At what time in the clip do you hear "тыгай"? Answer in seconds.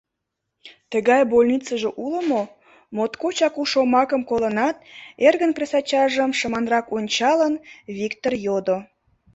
0.91-1.21